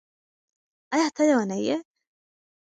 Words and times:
ایا 0.93 1.07
ته 1.15 1.21
لیونی 1.27 1.59
یې؟ 1.67 1.77